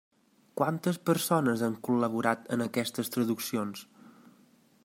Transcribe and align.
Quantes 0.61 0.97
persones 1.09 1.63
han 1.67 1.77
col·laborat 1.89 2.51
en 2.57 2.67
aquestes 2.69 3.15
traduccions? 3.17 3.89